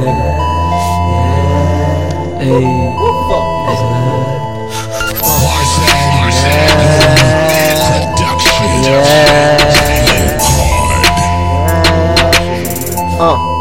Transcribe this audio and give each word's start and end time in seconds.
nigga. 0.00 0.24
Yeah. 2.40 2.46
Hey. 2.46 2.96
Yeah. 8.82 9.02
yeah. 9.02 9.66
Uh. 13.16 13.56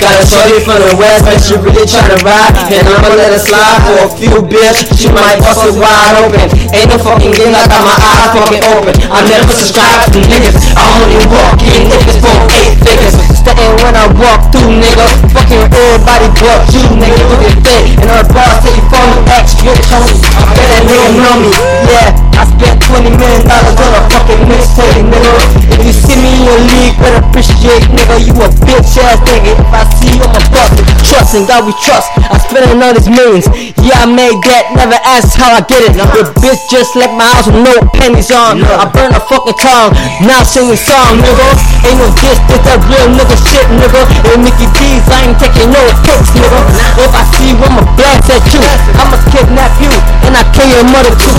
Got 0.00 0.20
a 0.20 0.24
shorty 0.28 0.60
from 0.64 0.84
the 0.84 0.96
west, 1.00 1.24
but 1.24 1.40
she 1.40 1.56
really 1.56 1.88
tryna 1.88 2.20
ride 2.20 2.52
And 2.68 2.84
I'ma 2.84 3.16
let 3.16 3.32
her 3.32 3.40
slide 3.40 3.80
for 3.88 4.04
a 4.04 4.08
few 4.12 4.36
bitch 4.44 4.84
She 5.00 5.08
might 5.08 5.40
bust 5.40 5.64
it 5.64 5.72
wide 5.80 6.20
open 6.20 6.44
Ain't 6.76 6.92
no 6.92 7.00
fucking 7.00 7.32
game, 7.32 7.56
I 7.56 7.64
got 7.64 7.80
my 7.80 7.96
eyes 7.96 8.28
fucking 8.36 8.64
open 8.68 8.92
I 9.08 9.24
never 9.24 9.48
subscribe 9.48 10.12
to 10.12 10.20
niggas 10.28 10.76
I 10.76 10.84
only 11.00 11.24
walk 11.32 11.56
in 11.64 11.88
niggas 11.88 12.20
for 12.20 12.36
eight 12.52 12.76
figures 12.84 13.16
Staying 13.32 13.76
when 13.80 13.96
I 13.96 14.12
walk 14.20 14.43
nigga. 14.78 15.06
Fucking 15.34 15.64
everybody 15.70 16.28
but 16.40 16.60
you, 16.74 16.82
nigga. 16.98 17.22
Look 17.30 17.44
at 17.46 17.58
that, 17.62 17.82
and 18.02 18.10
her 18.10 18.24
boss 18.34 18.62
say 18.62 18.74
you 18.74 18.84
X, 19.30 19.46
bitch, 19.62 19.86
homie. 19.90 20.18
I 20.34 20.42
bet 20.54 20.66
that 20.70 20.82
nigga 20.86 21.08
know 21.18 21.34
me, 21.42 21.50
yeah 21.88 22.24
I 22.34 22.42
spent 22.50 22.82
20 22.82 23.14
million 23.14 23.46
dollars 23.46 23.78
on 23.78 23.94
a 23.94 24.02
fucking 24.10 24.42
mixtape, 24.50 25.06
nigga. 25.06 25.32
If 25.70 25.86
you 25.86 25.94
see 25.94 26.18
me 26.18 26.34
in 26.34 26.42
your 26.42 26.60
league, 26.66 26.98
better 26.98 27.22
appreciate, 27.22 27.86
nigga. 27.94 28.18
You 28.26 28.34
a 28.42 28.48
bitch 28.66 28.98
ass 28.98 29.22
nigga. 29.22 29.54
If 29.54 29.70
I 29.70 29.82
see 29.94 30.18
you, 30.18 30.24
I'ma 30.26 30.42
bust 30.50 30.78
it 30.82 30.93
in 31.34 31.44
God 31.50 31.66
we 31.66 31.74
trust. 31.82 32.14
I 32.30 32.38
spend 32.38 32.70
all 32.78 32.94
these 32.94 33.10
millions. 33.10 33.50
Yeah, 33.82 34.02
I 34.02 34.08
made 34.08 34.38
that, 34.46 34.70
never 34.78 34.96
ask 35.02 35.34
how 35.34 35.50
I 35.50 35.62
get 35.66 35.82
it. 35.82 35.98
Your 35.98 36.30
bitch 36.40 36.62
just 36.70 36.94
left 36.94 37.12
my 37.18 37.26
house 37.26 37.50
with 37.50 37.58
no 37.58 37.74
pennies 37.92 38.30
on. 38.30 38.62
I 38.62 38.86
burn 38.88 39.10
a 39.12 39.20
fucking 39.20 39.58
tongue, 39.58 39.92
now 40.22 40.46
singing 40.46 40.78
song, 40.78 41.18
nigga. 41.20 41.46
Ain't 41.84 41.98
no 41.98 42.08
diss, 42.22 42.38
this 42.48 42.62
that 42.64 42.80
real 42.86 43.10
nigga 43.12 43.36
shit, 43.50 43.66
nigga. 43.74 44.00
And 44.32 44.46
Mickey 44.46 44.70
D's, 44.78 45.04
I 45.10 45.28
ain't 45.28 45.36
taking 45.36 45.74
no 45.74 45.82
pics, 46.06 46.30
nigga. 46.38 46.60
If 47.02 47.12
I 47.12 47.22
see 47.34 47.52
you, 47.52 47.58
I'ma 47.60 47.82
blast 47.98 48.30
at 48.30 48.44
you. 48.54 48.62
I'ma 48.96 49.18
kidnap 49.28 49.74
you, 49.82 49.90
and 50.24 50.38
I 50.38 50.42
kill 50.54 50.70
your 50.70 50.86
mother 50.88 51.12
too. 51.18 51.34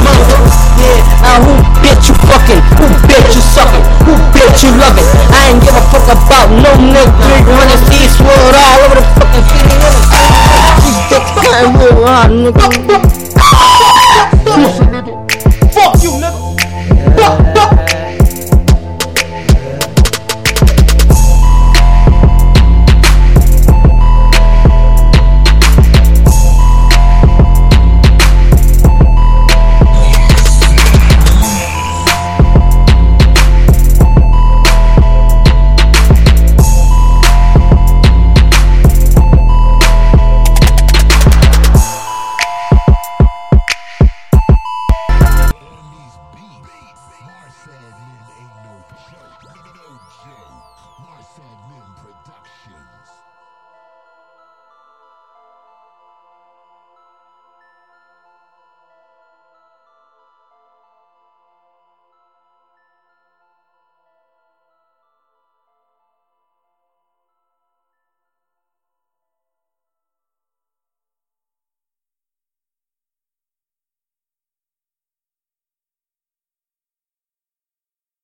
Yeah, 0.75 1.01
now 1.23 1.39
who 1.41 1.55
bitch 1.81 2.11
you 2.11 2.15
fucking? 2.27 2.61
Who 2.77 2.85
bitch 3.07 3.31
you 3.31 3.41
sucking? 3.41 3.85
Who 4.05 4.13
bitch 4.35 4.59
you 4.61 4.75
loving? 4.75 5.07
I 5.31 5.55
ain't 5.55 5.63
give 5.63 5.73
a 5.73 5.83
fuck 5.89 6.05
about 6.11 6.51
no 6.51 6.71
nigga 6.83 7.24
real 12.45 12.53
hard, 12.53 13.24
Lynn 51.43 51.95
Productions. 51.97 53.24